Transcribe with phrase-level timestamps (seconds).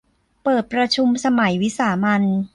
[0.43, 2.23] เปิดประชุมสมัยวิสามัญ